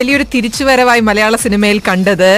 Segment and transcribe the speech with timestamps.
[0.00, 2.28] വലിയൊരു തിരിച്ചുവരവായി മലയാള സിനിമയിൽ കണ്ടത്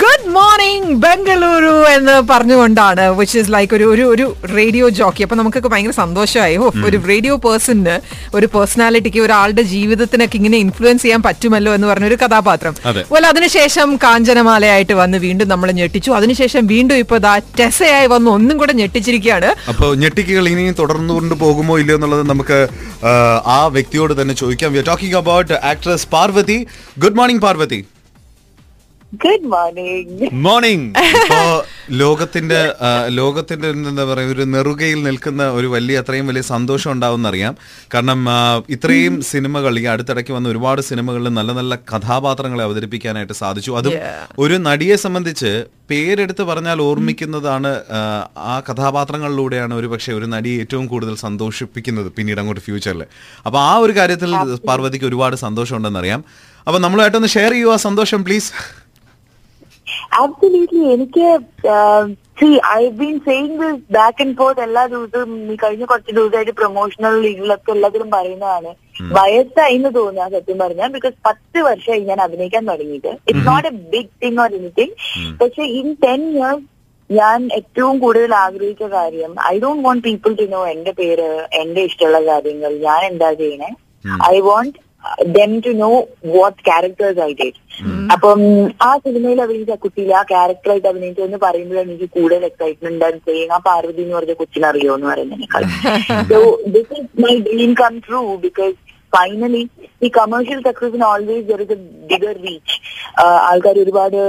[0.00, 5.70] ഗുഡ് മോർണിംഗ് ബംഗളൂരു എന്ന് പറഞ്ഞുകൊണ്ടാണ് വിച്ച് ഇസ് ലൈക്ക് ഒരു ഒരു ഒരു റേഡിയോ ജോക്കി അപ്പൊ നമുക്കൊക്കെ
[5.72, 6.56] ഭയങ്കര സന്തോഷമായി.
[6.56, 7.94] ഓ ഒരു റേഡിയോ പേഴ്സണിന്
[8.34, 14.96] ഒരു പേഴ്സണാലിറ്റിക്ക് ഒരാളുടെ ജീവിതത്തിനൊക്കെ ഇങ്ങനെ ഇൻഫ്ലുവൻസ് ചെയ്യാൻ പറ്റുമല്ലോ എന്ന് പറഞ്ഞ ഒരു കഥാപാത്രം അതുപോലെ അതിനുശേഷം കാഞ്ചനമാലയായിട്ട്
[15.00, 16.12] വന്ന് വീണ്ടും നമ്മൾ ഞെട്ടിച്ചു.
[16.18, 19.50] അതിനുശേഷം വീണ്ടും ഇപ്പൊ ദാ ടെസയായി വന്ന് ഒന്നും കൂടെ ഞെട്ടിച്ചിരിക്കുകയാണ്.
[19.72, 22.60] അപ്പോൾ ഞെട്ടിക്കുകൾ ഇനിയും തുടർന്നുകൊണ്ട് പോകുമോ ഇല്ലയോ എന്നുള്ളത് നമുക്ക്
[23.04, 23.14] ആ,
[23.54, 24.70] ആ വ്യക്തിയോട് തന്നെ ചോദിക്കാം.
[24.74, 26.60] We are talking about actress Parvathy
[26.98, 27.80] good morning Parvathy
[29.22, 31.38] good morning morning ഇപ്പോ
[31.98, 37.54] ലോകത്തിന്റെ ആ, ലോകത്തിന്റെ എന്താ പറയുക ഒരു നെറുകയിൽ നിൽക്കുന്ന ഒരു വലിയ അത്രയും വലിയ സന്തോഷം ഉണ്ടാവും അറിയാം.
[37.94, 38.38] കാരണം ആ,
[38.76, 43.72] ഇത്രയും സിനിമകൾ ഈ അടുത്തിടയ്ക്ക് വന്ന ഒരുപാട് സിനിമകളിൽ നല്ല നല്ല കഥാപാത്രങ്ങളെ അവതരിപ്പിക്കാനായിട്ട് സാധിച്ചു.
[43.80, 43.96] അതും
[44.38, 45.52] ഒരു നടിയെ സംബന്ധിച്ച്
[45.90, 48.00] പേരെടുത്ത് പറഞ്ഞാൽ ഓർമ്മിക്കുന്നതാണ് ആ,
[48.46, 53.04] ആ കഥാപാത്രങ്ങളിലൂടെയാണ് ഒരു പക്ഷേ ഒരു നടി ഏറ്റവും കൂടുതൽ സന്തോഷിപ്പിക്കുന്നത് പിന്നീട് അങ്ങോട്ട് ഫ്യൂച്ചറിൽ
[53.46, 54.32] അപ്പൊ ആ ഒരു കാര്യത്തിൽ
[54.66, 56.22] പാർവതിക്ക് ഒരുപാട് സന്തോഷമുണ്ടെന്നറിയാം
[56.66, 58.50] അപ്പൊ നമ്മളുമായിട്ടൊന്ന് ഷെയർ ചെയ്യൂ ആ സന്തോഷം പ്ലീസ്
[60.20, 61.26] ആബ്സൊല്യൂട്ട്ലി എനിക്ക്
[62.40, 65.32] see I been saying this back and forth എല്ലാ ദിവസവും.
[65.52, 68.70] ഈ കഴിഞ്ഞ കുറച്ച് ദിവസമായിട്ട് പ്രൊമോഷണൽ ലീഗിലൊക്കെ എല്ലാത്തിലും പറയുന്നതാണ്.
[69.18, 70.90] വയസ്സായി എന്ന് തോന്നുക സത്യം പറഞ്ഞാൽ.
[70.96, 73.12] ബിക്കോസ് പത്ത് വർഷമായി ഞാൻ അഭിനയിക്കാൻ തുടങ്ങിയിട്ട്.
[73.30, 74.94] It's not a big thing or anything
[75.42, 76.64] പക്ഷെ ഇൻ ടെൻ ഇയേഴ്സ്
[77.10, 81.26] ഞാൻ ഏറ്റവും കൂടുതൽ ആഗ്രഹിച്ച കാര്യം I don't want people to know എന്റെ പേര്
[81.62, 83.70] എന്റെ ഇഷ്ടമുള്ള കാര്യങ്ങൾ ഞാൻ എന്താ ചെയ്യണേ?
[84.32, 84.78] I want
[85.34, 85.90] them to know
[86.34, 87.60] what characters I date
[88.14, 88.40] അപ്പം
[88.82, 93.64] ആ സിനിമയിൽ അഭിനയിച്ച കുട്ടിയിൽ ആ ക്യാരക്ടറായിട്ട് അഭിനയിച്ചു എന്ന് പറയുമ്പോഴാണ് എനിക്ക് കൂടുതൽ എക്സൈറ്റ്മെന്റ് ആൻഡ് ചെയ്യുന്ന ആ
[93.66, 95.64] പാർവതി എന്ന് പറഞ്ഞ കൊച്ചിനെ അറിയോ എന്ന് പറയുന്നതിനേക്കാൾ
[96.32, 96.40] so
[96.74, 98.76] this is my dream come true because
[99.12, 99.62] finally
[100.02, 101.80] ഈ commercial സക്സസിന് always there is a
[102.10, 102.76] bigger reach
[103.48, 104.20] ആൾക്കാർ ഒരുപാട്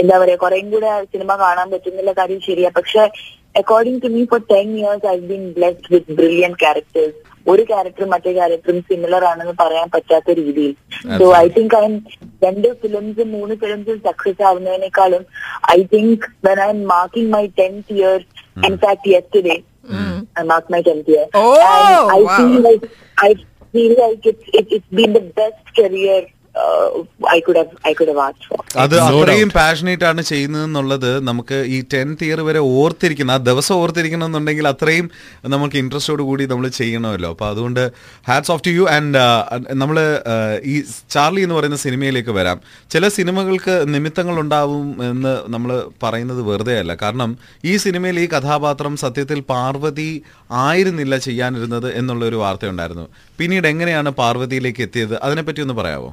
[0.00, 2.70] എന്താ പറയാ കുറേം കൂടെ സിനിമ കാണാൻ പറ്റുന്നില്ല കാര്യം ശരിയാ.
[2.76, 3.02] പക്ഷെ
[3.55, 8.31] According to me for ten years I been blessed with brilliant characters ഒരു ക്യാരക്ടറും മറ്റേ
[8.33, 10.73] ക്യാരക്ടറും സിമിലർ ആണെന്ന് പറയാൻ പറ്റാത്ത രീതിയിൽ
[11.19, 11.85] സോ ഐ തിങ്ക് ഐ
[12.43, 15.25] രണ്ട് ഫിലിംസും മൂന്ന് ഫിലിംസും success ആവുന്നതിനേക്കാളും
[15.77, 18.17] I think when I am marking my tenth year
[18.69, 19.57] in fact yesterday
[20.33, 21.27] I marked my 10th year.
[21.33, 22.37] Oh, and I wow.
[22.37, 22.83] feel like
[23.17, 23.35] I
[23.73, 26.19] feel like it's it, it's been the best career
[26.62, 26.88] uh,
[27.36, 28.58] I could have I could have asked for.
[28.82, 34.26] അത് അത്രയും passionate ആണ് ചെയ്യുന്നത് എന്നുള്ളത് നമുക്ക് ഈ tenth year വരെ ഓർത്തിരിക്കുന്ന ആ ദിവസം ഓർത്തിരിക്കണം
[34.28, 35.06] എന്നുണ്ടെങ്കിൽ അത്രയും
[35.54, 37.30] നമുക്ക് ഇൻട്രസ്റ്റോട് കൂടി നമ്മൾ ചെയ്യണമല്ലോ.
[37.34, 37.82] അപ്പൊ അതുകൊണ്ട്
[38.28, 39.22] hats off to you and
[39.82, 39.98] നമ്മൾ
[40.72, 40.74] ഈ
[41.14, 42.60] ചാർലി എന്ന് പറയുന്ന സിനിമയിലേക്ക് വരാം.
[42.94, 45.72] ചില സിനിമകൾക്ക് നിമിത്തങ്ങൾ ഉണ്ടാവും എന്ന് നമ്മൾ
[46.04, 46.94] പറയുന്നത് വെറുതെ അല്ല.
[47.04, 47.32] കാരണം
[47.70, 50.10] ഈ സിനിമയിൽ ഈ കഥാപാത്രം സത്യത്തിൽ പാർവതി
[50.66, 53.08] ആയിരുന്നില്ല ചെയ്യാനിരുന്നത് എന്നുള്ള ഒരു വാർത്തയുണ്ടായിരുന്നു.
[53.40, 55.16] പിന്നീട് എങ്ങനെയാണ് പാർവതിയിലേക്ക് എത്തിയത്?
[55.26, 56.12] അതിനെപ്പറ്റി ഒന്ന് പറയാമോ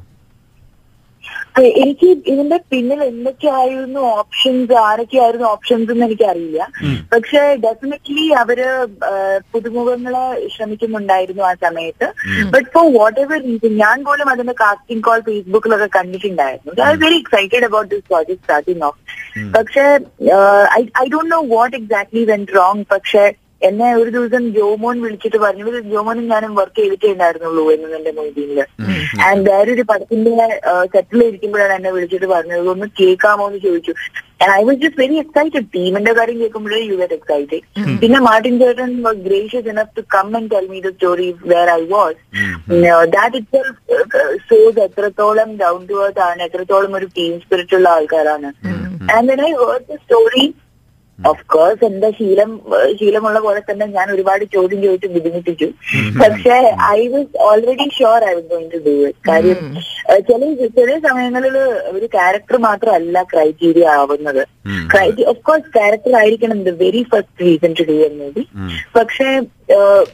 [1.62, 6.68] എനിക്ക് ഇതിന്റെ പിന്നിൽ എന്തൊക്കെയായിരുന്നു ഓപ്ഷൻസ് ആരൊക്കെയായിരുന്നു ഓപ്ഷൻസ് എന്ന് എനിക്കറിയില്ല.
[7.14, 8.59] പക്ഷെ ഡെഫിനറ്റ്ലി അവർ
[9.53, 10.24] പുതുമുഖങ്ങളെ
[10.56, 12.08] ശ്രമിക്കുന്നുണ്ടായിരുന്നു ആ സമയത്ത്.
[12.53, 16.74] But for whatever reason ഞാൻ പോലും അതിന്റെ കാസ്റ്റിംഗ് കോൾ ഫേസ്ബുക്കിലൊക്കെ കണ്ടിട്ടുണ്ടായിരുന്നു.
[16.90, 19.00] I very excited about this project starting off
[19.58, 19.86] പക്ഷെ
[21.03, 23.24] I don't know what exactly went wrong പക്ഷെ
[23.63, 28.59] എന്നെ ഒരു ദിവസം ജോമോൻ വിളിച്ചിട്ട് പറഞ്ഞു "ഇത് ജോമോനും ഞാനും വർക്ക് ചെയ്തിട്ടേ ഉണ്ടായിരുന്നുള്ളൂ എന്നതിന്റെ മൊയ്തീനിൽ
[29.28, 30.31] ആൻഡ് വേറൊരു പടത്തിന്റെ
[30.94, 32.68] സെറ്റിൽ ഇരിക്കുമ്പോഴാണ് എന്നെ വിളിച്ചിട്ട് പറഞ്ഞത്.
[32.74, 33.94] ഒന്ന് കേൾക്കാമോ എന്ന് ചോദിച്ചു.
[34.53, 37.59] I was just very excited ടീമിന്റെ കാര്യം കേൾക്കുമ്പോഴേ യു ഗെറ്റ് എക്സൈറ്റഡ്
[38.01, 41.84] പിന്നെ മാർട്ടിൻ ചേട്ടൻ was gracious enough to come and tell me the story where I
[41.94, 42.18] was
[43.16, 43.62] that it
[44.50, 48.51] shows എത്രത്തോളം ഡൗൺ ടു എർത്ത് ആണ് എത്രത്തോളം ഒരു ടീം സ്പിരിറ്റ് ഉള്ള ആൾക്കാരാണ്.
[49.16, 50.45] And I heard the story
[51.19, 52.51] of course എന്റെ ശീലം
[53.00, 55.68] ശീലമുള്ള പോലെ തന്നെ ഞാൻ ഒരുപാട് ചോദ്യം ചോദിച്ച് ബുദ്ധിമുട്ടിച്ചു.
[56.22, 56.56] പക്ഷെ
[56.90, 59.59] I was already sure I was going to do it കാര്യം
[60.29, 60.41] ചില
[60.78, 61.56] ചില സമയങ്ങളിൽ
[61.96, 64.44] ഒരു ക്യാരക്ടർ മാത്രമല്ല ക്രൈറ്റീരിയ ആവുന്നത്.
[65.31, 68.44] ഓഫ് കോഴ്സ് ക്യാരക്ടർ ആയിരിക്കണം the very first reason to do a movie
[68.97, 69.28] പക്ഷേ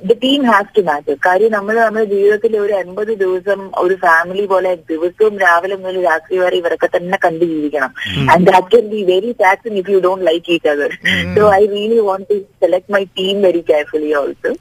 [0.10, 4.72] the team has to matter കാര്യം നമ്മൾ നമ്മുടെ ജീവിതത്തിൽ ഒരു അൻപത് ദിവസം ഒരു ഫാമിലി പോലെ
[4.92, 7.92] ദിവസവും രാവിലെ മുതൽ രാത്രി വരെ ഇവരൊക്കെ തന്നെ കണ്ടു ജീവിക്കണം.
[8.32, 10.94] And that can be very taxing if you don't like each other
[11.38, 14.52] so I really want to select my team very carefully also.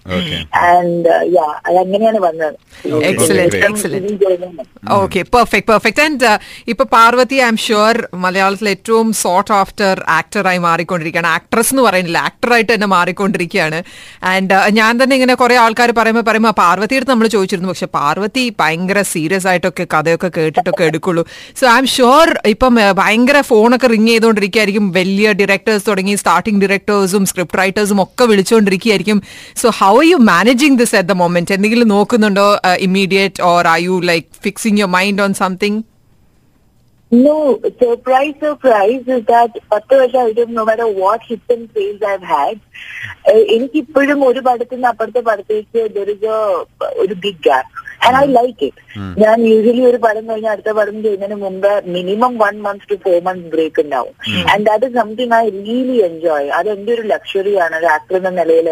[0.68, 1.46] And yeah
[1.82, 2.56] അങ്ങനെയാണ് വന്നത്.
[3.10, 4.06] Excellent, excellent.
[4.98, 6.28] Okay perfect perfect and
[6.72, 11.30] ഇപ്പൊ Parvathi I am sure മലയാളത്തിലെ ഏറ്റവും saute after ആക്ടറായി മാറിക്കൊണ്ടിരിക്കുകയാണ്.
[11.38, 13.80] Actress എന്ന് പറയുന്നില്ല ആക്ടറായിട്ട് തന്നെ മാറിക്കൊണ്ടിരിക്കുകയാണ്.
[14.32, 17.70] ആൻഡ് ഞാൻ തന്നെ ഇങ്ങനെ കുറെ ആൾക്കാർ പറയുമ്പോൾ പറയുമ്പോൾ പാർവതി അടുത്ത് നമ്മൾ ചോദിച്ചിരുന്നു.
[17.72, 21.24] പക്ഷെ പാർവതി ഭയങ്കര സീരിയസ് ആയിട്ടൊക്കെ കഥയൊക്കെ കേട്ടിട്ടൊക്കെ എടുക്കുള്ളൂ.
[21.60, 27.24] സോ ഐ എം ഷുവർ ഇപ്പം uh, ഭയങ്കര ഫോണൊക്കെ റിങ് ചെയ്തുകൊണ്ടിരിക്കുകയായിരിക്കും വലിയ ഡയറക്ടേഴ്സ് തുടങ്ങി സ്റ്റാർട്ടിംഗ് ഡയറക്ടേഴ്സും
[27.32, 29.20] സ്ക്രിപ്റ്റ് റൈറ്റേഴ്സും ഒക്കെ വിളിച്ചുകൊണ്ടിരിക്കുകയായിരിക്കും
[29.62, 32.48] so how are you managing this at the moment എന്തെങ്കിലും നോക്കുന്നുണ്ടോ?
[32.85, 35.79] immediate or are you like fixing your mind on something
[37.11, 37.33] No,
[37.79, 42.55] surprise, surprise is that പത്ത് വർഷമായിട്ടും no matter what hits and fails I've had,
[43.31, 46.39] ഏഹ് എനിക്കിപ്പോഴും ഒരു പടത്തിൽ നിന്ന് അപ്പുറത്തെ പടത്തേക്ക് there is a
[47.03, 47.76] ഒരു big gap
[48.06, 48.82] And I like it
[49.22, 53.46] ഞാൻ usually ഒരു പടം കഴിഞ്ഞാൽ അടുത്ത പടം ചെയ്യുന്നതിന് മുമ്പ് minimum one month to four month
[53.54, 54.14] break ഉണ്ടാവും.
[54.52, 57.76] And that is something I really enjoy അത് എന്റെ ഒരു ലക്ഷറി ആണ്.
[57.80, 58.68] ഒരു ആക്ടർ എന്ന നിലയിൽ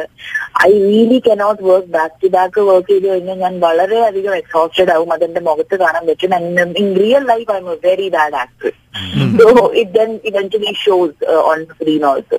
[0.68, 5.12] I really cannot work back to back work ചെയ്ത് കഴിഞ്ഞാൽ ഞാൻ വളരെയധികം എക്സോസ്റ്റഡ് ആവും.
[5.16, 6.34] അതെന്റെ മുഖത്ത് കാണാൻ പറ്റും.
[6.40, 8.36] And in real life I am a very bad
[8.96, 12.36] actor so it then eventually shows uh, on screen also.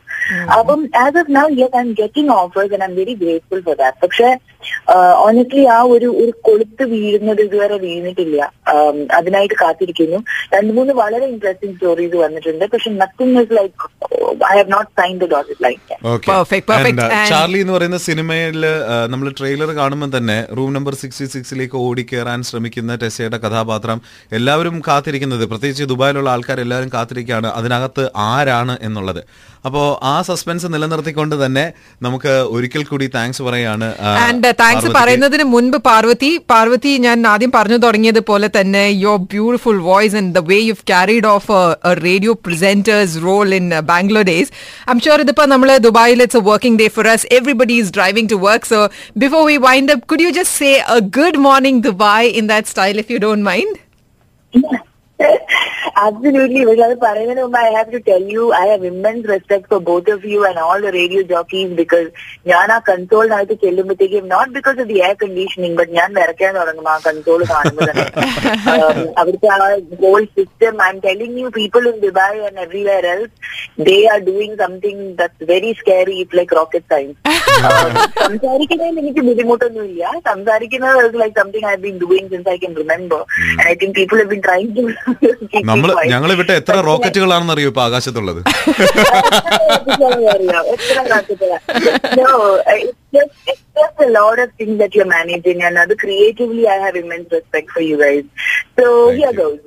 [1.01, 3.97] As of now yes I am getting offers and I am very grateful for that
[4.03, 4.29] പക്ഷെ
[5.25, 8.39] honestly ആ ഒരു ഒരു കൊളുത്ത് വീഴുന്നത് ഇതുവരെ വീണിട്ടില്ല.
[8.73, 10.19] Um, അതിനായിട്ട് കാത്തിരിക്കുന്നു.
[10.55, 12.65] രണ്ട് മൂന്ന് വളരെ ഇൻട്രസ്റ്റിംഗ് സ്റ്റോറീസ് വന്നിട്ടുണ്ട്.
[12.73, 13.87] പക്ഷെ nothing is like
[14.47, 16.15] I have not sign the dotted line uh,
[17.29, 18.57] Charlie എന്ന് പറയുന്ന സിനിമയിൽ
[19.09, 23.99] നമ്മൾ ട്രെയിലർ കാണുമ്പോൾ തന്നെ റൂം നമ്പർ സിക്സ്റ്റി സിക്സിലേക്ക് ഓടിക്കേറാൻ ശ്രമിക്കുന്ന ടെസയുടെ കഥാപാത്രം
[24.31, 29.21] എല്ലാവരും കാത്തിരിക്കുന്നത് പ്രത്യേകിച്ച് ദുബായിലുള്ള ആൾക്കാർ എല്ലാവരും കാത്തിരിക്കുകയാണ് അതിനകത്ത് ആരാണ് എന്നുള്ളത്.
[29.65, 31.63] അപ്പോ ആ സസ്പെൻസ് നിലനിർത്തിക്കൊണ്ട് തന്നെ
[32.01, 33.87] നമുക്ക് ഒരിക്കൽ കൂടി താങ്ക്സ് പറയാണ്
[34.19, 40.17] ആൻഡ് താങ്ക്സ് പറയുന്നതിന് മുൻപ് പാർവതി പാർവതി ഞാൻ ആദ്യം പറഞ്ഞു തുടങ്ങിയത് പോലെ തന്നെ your beautiful voice
[40.21, 41.57] and the way you carried off
[42.03, 44.53] radio presenters role in Bangalore days.
[44.87, 45.47] I'm sure, Ridipa
[45.87, 47.25] Dubai, it's a working day for us.
[47.31, 48.65] Everybody is driving to work.
[48.65, 48.89] So
[49.25, 52.97] before we wind up, could you just say a good morning, Dubai, in that style,
[53.05, 53.79] if you don't mind?
[55.98, 56.62] Absolutely.
[56.68, 60.08] But I പറയുന്നതിന് മുമ്പ് I have to tell you, I have immense respect for both
[60.08, 62.08] of you and all the radio jockeys because
[62.50, 66.98] ഞാൻ ആ കൺസോളിനകത്ത് ചെല്ലുമ്പോഴത്തേക്കും not because of the air conditioning but ഞാൻ വരയ്ക്കാൻ തുടങ്ങും ആ
[67.08, 68.06] console കാണുമ്പോൾ തന്നെ
[68.72, 69.56] Um, അവിടുത്തെ ആ
[70.02, 73.30] whole system I am telling you people in Dubai and everywhere else
[73.88, 77.16] they are doing something that's very scary it like rocket science
[78.22, 83.22] സംസാരിക്കുന്നതിൽ എനിക്ക് ബുദ്ധിമുട്ടൊന്നുമില്ല സംസാരിക്കുന്നത് like something I been doing since I can remember
[83.66, 84.84] I think people have been trying to
[85.72, 88.41] നമ്മള് ഞങ്ങൾ വിട്ട എത്ര റോക്കറ്റുകളാണെന്ന് അറിയോ ഇപ്പൊ ആകാശത്തുള്ളത്
[93.77, 97.67] just a lot of things that you're managing, and other creatively, I have immense respect
[97.75, 98.25] for you guys.
[98.77, 99.37] So Thank here you.
[99.41, 99.59] goes.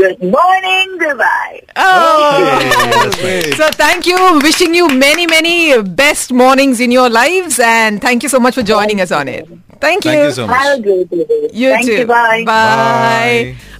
[0.00, 3.56] Good morning, goodbye Dubai.
[3.56, 4.18] So thank you.
[4.42, 7.58] Wishing you many, many best mornings in your lives.
[7.58, 9.46] And thank you so much for joining thank us on it.
[9.80, 10.10] Thank you.
[10.10, 10.62] Thank you so much.
[10.62, 11.48] Have a great day.
[11.52, 11.92] You Thank too.
[11.92, 12.06] you.
[12.06, 12.44] Bye.
[12.46, 13.56] Bye.
[13.56, 13.73] Oh,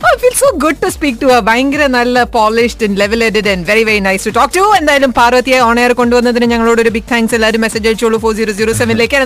[1.88, 5.92] നല്ല polished and level and very very nice to talk to എന്തായാലും പാർവതിയെ on air
[5.92, 8.18] കൊണ്ടുവന്നതിന് ഞങ്ങളോട് ഒരു big thanks എല്ലാവരും message അയച്ചോളൂ.
[8.18, 9.16] Four zero zero സെവനിലേക്ക്